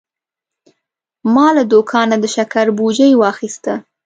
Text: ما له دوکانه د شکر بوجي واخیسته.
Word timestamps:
ما 1.33 1.47
له 1.57 1.63
دوکانه 1.71 2.15
د 2.19 2.25
شکر 2.35 2.65
بوجي 2.77 3.09
واخیسته. 3.23 3.73